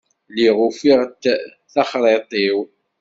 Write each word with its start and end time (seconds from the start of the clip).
Lliɣ 0.31 0.57
ufiɣ-d 0.67 1.23
taxṛiṭ-iw. 1.73 2.59